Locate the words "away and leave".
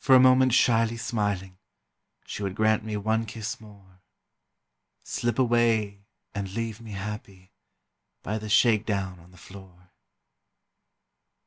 5.38-6.80